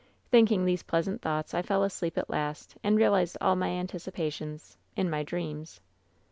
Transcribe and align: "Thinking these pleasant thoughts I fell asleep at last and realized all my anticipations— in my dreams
"Thinking 0.31 0.65
these 0.65 0.81
pleasant 0.81 1.21
thoughts 1.21 1.53
I 1.53 1.61
fell 1.61 1.83
asleep 1.83 2.17
at 2.17 2.27
last 2.27 2.75
and 2.83 2.97
realized 2.97 3.37
all 3.39 3.55
my 3.55 3.69
anticipations— 3.69 4.79
in 4.97 5.11
my 5.11 5.21
dreams 5.21 5.79